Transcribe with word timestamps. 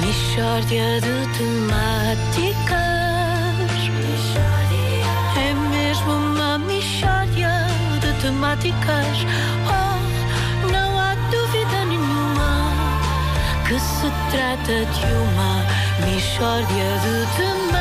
Mishória 0.00 1.00
de 1.00 1.26
temáticas. 1.38 2.74
É 5.36 5.54
mesmo 5.70 6.12
uma 6.12 6.58
mishória 6.58 7.66
de 8.00 8.12
temáticas. 8.20 9.18
Oh, 9.66 9.98
não 10.72 10.98
há 10.98 11.14
dúvida 11.30 11.84
nenhuma 11.86 12.72
que 13.68 13.78
se 13.78 14.10
trata 14.30 14.84
de 14.84 15.06
uma 15.14 15.64
mishória 16.06 16.90
de 17.04 17.26
temáticas. 17.36 17.74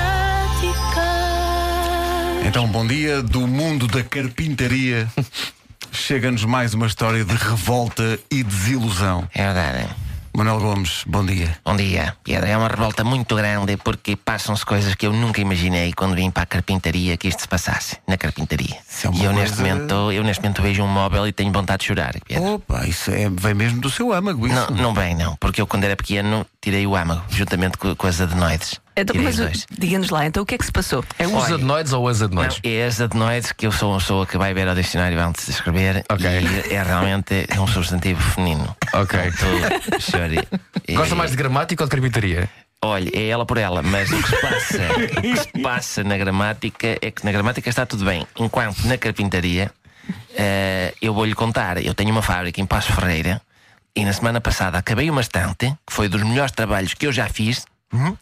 Então, 2.46 2.68
bom 2.68 2.86
dia 2.86 3.24
do 3.24 3.48
mundo 3.48 3.88
da 3.88 4.04
carpintaria. 4.04 5.08
Chega-nos 5.92 6.44
mais 6.44 6.74
uma 6.74 6.88
história 6.88 7.24
de 7.24 7.36
revolta 7.36 8.20
e 8.30 8.44
desilusão. 8.44 9.28
É 9.34 9.44
verdade. 9.44 10.03
Manuel 10.36 10.60
Gomes, 10.60 11.04
bom 11.06 11.24
dia. 11.24 11.56
Bom 11.64 11.76
dia, 11.76 12.16
Pedro. 12.24 12.48
É 12.48 12.58
uma 12.58 12.68
revolta 12.68 13.04
muito 13.04 13.36
grande 13.36 13.78
porque 13.78 14.16
passam-se 14.16 14.66
coisas 14.66 14.96
que 14.96 15.06
eu 15.06 15.14
nunca 15.14 15.40
imaginei 15.40 15.94
quando 15.94 16.16
vim 16.16 16.32
para 16.32 16.42
a 16.42 16.46
carpintaria 16.48 17.16
que 17.18 17.28
isto 17.28 17.44
se 17.44 17.48
passasse. 17.48 17.98
Na 18.08 18.18
carpintaria. 18.18 18.76
É 18.76 18.80
e 19.04 19.06
eu 19.06 19.12
coisa- 19.12 19.34
neste, 19.34 19.58
momento, 19.58 20.12
eu 20.12 20.24
neste 20.24 20.42
momento 20.42 20.62
vejo 20.64 20.82
um 20.84 20.88
móvel 20.88 21.28
e 21.28 21.32
tenho 21.32 21.52
vontade 21.52 21.82
de 21.82 21.86
chorar, 21.86 22.16
Pedro. 22.28 22.56
Opa, 22.56 22.84
isso 22.88 23.12
é, 23.12 23.30
vem 23.30 23.54
mesmo 23.54 23.80
do 23.80 23.92
seu 23.92 24.12
âmago, 24.12 24.48
isso. 24.48 24.56
Não, 24.56 24.68
não 24.78 24.94
bem, 24.94 25.14
não. 25.16 25.36
Porque 25.36 25.62
eu 25.62 25.68
quando 25.68 25.84
era 25.84 25.96
pequeno 25.96 26.44
tirei 26.60 26.88
o 26.88 26.96
âmago, 26.96 27.22
juntamente 27.30 27.78
com, 27.78 27.96
com 27.96 28.08
as 28.08 28.20
adenoides. 28.20 28.82
Então, 28.96 29.16
mas 29.24 29.66
diga-nos 29.72 30.10
lá, 30.12 30.26
então 30.26 30.44
o 30.44 30.46
que 30.46 30.54
é 30.54 30.58
que 30.58 30.66
se 30.66 30.72
passou? 30.72 31.04
É 31.18 31.26
os 31.26 31.34
Olha, 31.34 31.56
adenoides 31.56 31.94
ou 31.94 32.08
as 32.08 32.22
adenoides? 32.22 32.60
Não, 32.64 32.72
é 32.72 32.86
as 32.86 33.02
adenoides 33.02 33.52
que 33.52 33.66
eu 33.66 33.72
sou 33.72 33.92
uma 33.92 33.98
pessoa 33.98 34.26
que 34.28 34.38
vai 34.38 34.54
ver 34.54 34.68
ao 34.68 34.76
dicionário 34.76 35.20
antes 35.20 35.46
de 35.46 35.52
escrever 35.52 36.06
Ok. 36.12 36.30
e 36.70 36.74
é 36.74 36.84
realmente 36.84 37.48
um 37.60 37.66
substantivo 37.66 38.22
feminino. 38.22 38.76
Ok. 38.94 39.20
Portanto, 39.20 40.02
chore. 40.02 40.48
Gosta 40.96 41.16
E- 41.16 41.18
mais 41.18 41.32
de 41.32 41.38
gramática 41.38 41.84
ou 41.84 41.90
de 41.90 41.96
carpintaria? 41.96 42.50
Olha, 42.86 43.10
é 43.14 43.28
ela 43.30 43.46
por 43.46 43.58
ela, 43.58 43.82
mas 43.82 44.12
o 44.12 44.22
que 44.22 44.28
se 44.30 44.42
passa, 44.42 44.78
o 45.18 45.22
que 45.22 45.38
se 45.58 45.62
passa 45.64 46.04
na 46.04 46.18
gramática 46.18 46.98
é 47.02 47.12
que 47.12 47.24
na 47.24 47.32
gramática 47.32 47.70
está 47.70 47.86
tudo 47.86 48.04
bem, 48.04 48.28
enquanto 48.38 48.84
na 48.86 48.98
carpintaria 48.98 49.72
eh, 50.36 50.94
eu 51.02 51.14
vou-lhe 51.14 51.34
contar, 51.34 51.82
eu 51.84 51.94
tenho 51.94 52.12
uma 52.12 52.22
fábrica 52.22 52.60
em 52.60 52.66
Passo 52.66 52.92
Ferreira 52.92 53.42
e 53.96 54.04
na 54.04 54.12
semana 54.12 54.42
passada 54.42 54.78
acabei 54.78 55.10
uma 55.10 55.22
estante, 55.22 55.74
que 55.88 55.94
foi 55.94 56.10
dos 56.10 56.22
melhores 56.24 56.52
trabalhos 56.52 56.94
que 56.94 57.08
eu 57.08 57.12
já 57.14 57.30
fiz. 57.30 57.66
Uhum. 57.94 58.18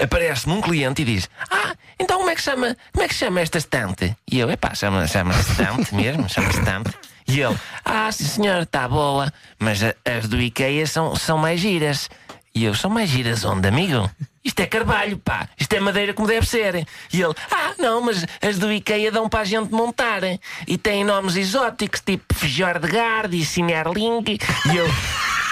Aparece-me 0.00 0.52
um 0.54 0.60
cliente 0.60 1.02
e 1.02 1.04
diz: 1.04 1.28
Ah, 1.50 1.74
então 1.98 2.18
como 2.18 2.30
é 2.30 2.34
que 2.36 2.42
chama, 2.42 2.76
como 2.92 3.04
é 3.04 3.08
que 3.08 3.14
chama 3.14 3.40
esta 3.40 3.58
estante? 3.58 4.14
E 4.30 4.38
eu, 4.38 4.48
epá, 4.50 4.72
chama- 4.74 5.06
chama-se 5.08 5.50
estante 5.52 5.94
mesmo, 5.94 6.28
chama-se 6.28 6.58
estante. 6.58 6.90
E 7.28 7.40
ele, 7.40 7.56
ah, 7.84 8.10
sim 8.12 8.24
senhor, 8.24 8.62
está 8.62 8.88
boa, 8.88 9.32
mas 9.58 9.80
as 10.04 10.28
do 10.28 10.40
IKEA 10.40 10.86
são, 10.86 11.16
são 11.16 11.38
mais 11.38 11.60
giras. 11.60 12.08
E 12.54 12.64
eu, 12.64 12.74
são 12.74 12.88
mais 12.88 13.10
giras 13.10 13.44
onde, 13.44 13.68
amigo? 13.68 14.10
Isto 14.44 14.60
é 14.60 14.66
carvalho, 14.66 15.18
pá. 15.18 15.48
Isto 15.58 15.74
é 15.74 15.80
madeira 15.80 16.14
como 16.14 16.28
deve 16.28 16.46
ser. 16.46 16.86
E 17.12 17.20
ele, 17.20 17.34
ah, 17.50 17.74
não, 17.78 18.00
mas 18.00 18.24
as 18.40 18.58
do 18.58 18.72
IKEA 18.72 19.10
dão 19.10 19.28
para 19.28 19.40
a 19.40 19.44
gente 19.44 19.72
montar. 19.72 20.22
E 20.66 20.78
têm 20.78 21.04
nomes 21.04 21.36
exóticos, 21.36 22.00
tipo 22.00 22.32
Fjordgard 22.32 23.36
e 23.36 23.44
Sinerling. 23.44 24.24
E 24.72 24.76
eu, 24.76 24.86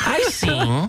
ai 0.07 0.31
sim? 0.31 0.89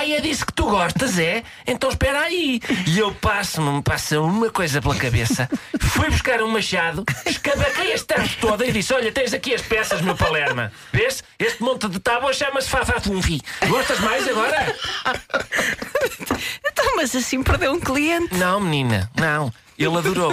Ai, 0.00 0.14
é 0.14 0.20
disso 0.22 0.46
que 0.46 0.52
tu 0.54 0.64
gostas, 0.64 1.18
é? 1.18 1.44
Então 1.66 1.90
espera 1.90 2.20
aí. 2.20 2.58
E 2.86 2.98
eu 2.98 3.12
passo-me, 3.16 3.70
me 3.70 3.82
passa 3.82 4.18
uma 4.18 4.48
coisa 4.48 4.80
pela 4.80 4.96
cabeça. 4.96 5.46
Fui 5.78 6.08
buscar 6.08 6.42
um 6.42 6.48
machado, 6.48 7.04
escavaquei 7.26 7.92
a 7.92 7.96
estante 7.96 8.38
toda 8.38 8.64
e 8.64 8.72
disse: 8.72 8.94
Olha, 8.94 9.12
tens 9.12 9.34
aqui 9.34 9.54
as 9.54 9.60
peças, 9.60 10.00
meu 10.00 10.16
Palerma. 10.16 10.72
Vês? 10.90 11.22
Este 11.38 11.62
monte 11.62 11.86
de 11.86 12.00
tábua 12.00 12.32
chama-se 12.32 12.70
Fafafunfi. 12.70 13.42
Gostas 13.68 14.00
mais 14.00 14.26
agora? 14.26 14.74
Então, 16.64 16.96
mas 16.96 17.14
assim 17.14 17.42
perdeu 17.42 17.72
um 17.72 17.80
cliente. 17.80 18.34
Não, 18.34 18.58
menina, 18.58 19.10
não. 19.16 19.52
Ele 19.78 19.98
adorou. 19.98 20.32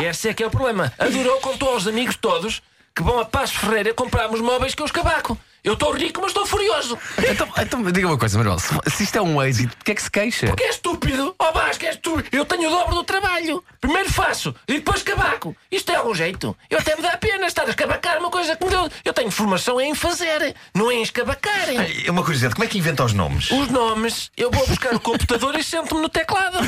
Esse 0.00 0.28
é 0.30 0.34
que 0.34 0.42
é 0.42 0.46
o 0.46 0.50
problema. 0.50 0.92
Adorou, 0.98 1.38
contou 1.40 1.68
aos 1.68 1.86
amigos 1.86 2.16
todos 2.16 2.60
que 2.92 3.02
vão 3.02 3.20
a 3.20 3.24
Passo 3.24 3.58
Ferreira 3.60 3.94
comprarmos 3.94 4.40
móveis 4.40 4.74
que 4.74 4.82
eu 4.82 4.86
escavaco. 4.86 5.38
Eu 5.64 5.72
estou 5.72 5.92
rico, 5.92 6.20
mas 6.20 6.30
estou 6.30 6.44
furioso. 6.44 6.98
Então, 7.26 7.48
então 7.58 7.82
diga 7.90 8.06
uma 8.06 8.18
coisa, 8.18 8.36
Manuel. 8.36 8.58
Se, 8.58 8.68
se 8.90 9.04
isto 9.04 9.16
é 9.16 9.22
um 9.22 9.42
êxito, 9.42 9.74
que 9.82 9.92
é 9.92 9.94
que 9.94 10.02
se 10.02 10.10
queixa? 10.10 10.48
Porque 10.48 10.62
é 10.62 10.68
estúpido. 10.68 11.34
Oh, 11.38 11.52
Vasco, 11.52 11.86
é 11.86 11.90
estúpido. 11.90 12.28
Eu 12.30 12.44
tenho 12.44 12.68
o 12.68 12.70
dobro 12.70 12.96
do 12.96 13.02
trabalho. 13.02 13.64
Primeiro 13.80 14.12
faço 14.12 14.54
e 14.68 14.74
depois 14.74 14.98
escavaco. 14.98 15.56
Isto 15.72 15.90
é 15.90 15.96
algum 15.96 16.14
jeito. 16.14 16.54
Eu 16.68 16.78
até 16.78 16.94
me 16.94 17.00
dá 17.00 17.16
pena 17.16 17.46
estar 17.46 17.64
a 17.64 17.70
escavacar 17.70 18.18
uma 18.18 18.30
coisa 18.30 18.54
que 18.54 18.62
me 18.62 18.70
deu. 18.70 18.90
Eu 19.02 19.14
tenho 19.14 19.30
formação 19.30 19.80
em 19.80 19.94
fazer, 19.94 20.54
não 20.74 20.92
em 20.92 21.02
escavacar. 21.02 21.70
É 22.04 22.10
uma 22.10 22.22
curiosidade, 22.22 22.54
como 22.54 22.64
é 22.64 22.68
que 22.68 22.76
inventa 22.76 23.02
os 23.02 23.14
nomes? 23.14 23.50
Os 23.50 23.68
nomes, 23.68 24.30
eu 24.36 24.50
vou 24.50 24.66
buscar 24.66 24.94
o 24.94 25.00
computador 25.00 25.58
e 25.58 25.64
sento-me 25.64 26.02
no 26.02 26.10
teclado. 26.10 26.58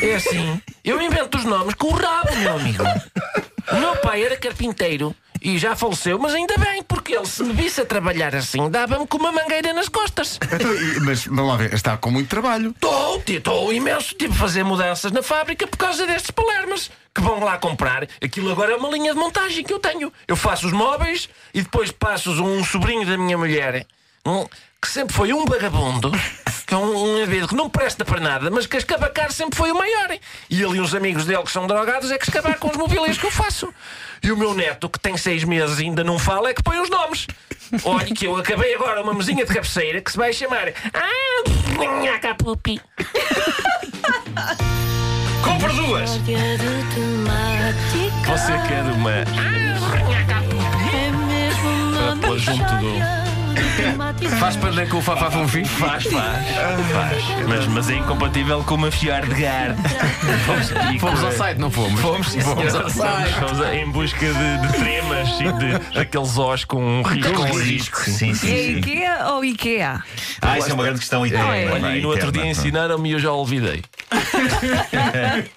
É 0.00 0.14
assim. 0.14 0.58
Eu 0.82 0.98
invento 1.02 1.36
os 1.36 1.44
nomes 1.44 1.74
com 1.74 1.88
o 1.88 1.94
rabo, 1.94 2.34
meu 2.36 2.54
amigo. 2.54 2.84
O 3.70 3.76
meu 3.76 3.96
pai 3.96 4.24
era 4.24 4.36
carpinteiro 4.36 5.14
e 5.40 5.58
já 5.58 5.74
faleceu, 5.76 6.18
mas 6.18 6.34
ainda 6.34 6.56
bem, 6.58 6.82
porque 6.82 7.14
ele, 7.16 7.26
se 7.26 7.42
me 7.42 7.52
visse 7.52 7.80
a 7.80 7.86
trabalhar 7.86 8.34
assim, 8.34 8.68
dava-me 8.70 9.06
com 9.06 9.16
uma 9.18 9.32
mangueira 9.32 9.72
nas 9.72 9.88
costas. 9.88 10.38
Então, 10.52 10.74
e- 10.74 11.00
mas 11.00 11.24
vamos 11.26 11.48
lá 11.48 11.56
ver, 11.56 11.72
está 11.74 11.96
com 11.96 12.10
muito 12.10 12.28
trabalho. 12.28 12.70
Estou, 12.70 13.22
estou 13.26 13.72
imenso. 13.72 14.14
Tive 14.14 14.32
de 14.32 14.38
fazer 14.38 14.62
mudanças 14.64 15.10
na 15.12 15.22
fábrica 15.22 15.66
por 15.66 15.76
causa 15.76 16.06
destes 16.06 16.30
palermas 16.30 16.90
que 17.14 17.20
vão 17.20 17.40
lá 17.42 17.56
comprar. 17.58 18.06
Aquilo 18.22 18.50
agora 18.52 18.72
é 18.72 18.76
uma 18.76 18.88
linha 18.90 19.12
de 19.12 19.18
montagem 19.18 19.64
que 19.64 19.72
eu 19.72 19.78
tenho. 19.78 20.12
Eu 20.28 20.36
faço 20.36 20.66
os 20.66 20.72
móveis 20.72 21.28
e 21.54 21.62
depois 21.62 21.90
passo 21.90 22.30
um 22.42 22.64
sobrinho 22.64 23.06
da 23.06 23.16
minha 23.16 23.36
mulher, 23.38 23.86
um, 24.26 24.46
que 24.80 24.88
sempre 24.88 25.14
foi 25.14 25.32
um 25.32 25.44
vagabundo, 25.44 26.12
que 26.70 26.74
é 26.74 26.78
um, 26.78 27.16
um 27.16 27.22
avido 27.24 27.48
que 27.48 27.56
não 27.56 27.68
presta 27.68 28.04
para 28.04 28.20
nada, 28.20 28.48
mas 28.48 28.64
que 28.64 28.76
a 28.76 28.78
escavacar 28.78 29.32
sempre 29.32 29.58
foi 29.58 29.72
o 29.72 29.74
maior. 29.74 30.08
E 30.48 30.62
ele 30.62 30.76
e 30.76 30.80
uns 30.80 30.94
amigos 30.94 31.24
dele 31.24 31.42
que 31.42 31.50
são 31.50 31.66
drogados 31.66 32.12
é 32.12 32.16
que 32.16 32.22
escavacam 32.22 32.70
os 32.70 32.76
mobílias 32.76 33.18
que 33.18 33.26
eu 33.26 33.30
faço. 33.32 33.74
E 34.22 34.30
o 34.30 34.36
meu 34.36 34.54
neto, 34.54 34.88
que 34.88 35.00
tem 35.00 35.16
seis 35.16 35.42
meses 35.42 35.80
e 35.80 35.86
ainda 35.86 36.04
não 36.04 36.16
fala, 36.16 36.50
é 36.50 36.54
que 36.54 36.62
põe 36.62 36.78
os 36.78 36.88
nomes. 36.88 37.26
Olha 37.82 38.06
que 38.06 38.24
eu 38.24 38.36
acabei 38.36 38.72
agora 38.72 39.02
uma 39.02 39.12
mesinha 39.12 39.44
de 39.44 39.52
cabeceira 39.52 40.00
que 40.00 40.12
se 40.12 40.16
vai 40.16 40.32
chamar 40.32 40.68
Ah, 40.94 41.42
Nhaca 42.04 42.36
Pupi. 42.36 42.80
Compre 45.42 45.72
duas! 45.72 46.10
Você 48.28 48.52
quer 48.68 48.84
uma. 48.94 49.24
É 50.92 51.10
mesmo 51.10 51.68
uma 51.68 52.16
Para 52.16 52.28
pôr 52.28 52.38
junto 52.38 52.74
do-. 52.76 53.19
Faz 54.38 54.56
para 54.56 54.86
com 54.86 54.98
o 54.98 55.02
Fafafunfi? 55.02 55.64
Faz, 55.64 56.04
faz, 56.04 56.46
faz. 56.92 57.24
Mas, 57.48 57.66
mas 57.66 57.90
é 57.90 57.94
incompatível 57.96 58.62
com 58.64 58.74
uma 58.74 58.90
Fjordgard. 58.90 59.76
Fomos, 60.46 60.70
e 60.94 60.98
Fomos 60.98 61.20
com- 61.20 61.26
ao 61.26 61.32
site, 61.32 61.58
não 61.58 61.70
fomos? 61.70 62.00
Fomos, 62.00 62.28
sim, 62.30 62.40
Fomos 62.40 62.74
ao 62.74 62.82
Fomos, 62.90 62.94
site. 62.94 63.32
fomos 63.34 63.74
em 63.74 63.90
busca 63.90 64.18
de, 64.26 64.58
de 64.66 64.72
tremas 64.78 65.28
e 65.40 65.52
de, 65.52 65.94
daqueles 65.94 66.38
ós 66.38 66.64
com 66.64 66.82
um 66.82 67.02
risco. 67.02 67.32
Com 67.34 67.58
risco, 67.58 68.00
sim. 68.04 68.12
sim, 68.12 68.34
sim. 68.34 68.52
É. 68.52 68.70
IKEA 68.78 69.26
ou 69.32 69.44
IKEA? 69.44 70.02
Ah, 70.42 70.58
isso 70.58 70.70
é 70.70 70.74
uma 70.74 70.82
grande 70.84 70.98
questão. 71.00 71.24
é. 71.24 71.30
Olha, 71.70 71.96
e 71.96 72.00
no 72.02 72.08
outro 72.08 72.30
dia 72.32 72.46
ensinaram-me 72.46 73.08
e 73.08 73.12
eu 73.12 73.18
já 73.18 73.32
olvidei. 73.32 73.82